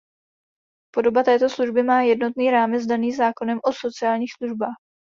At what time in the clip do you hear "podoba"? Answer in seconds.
0.95-1.23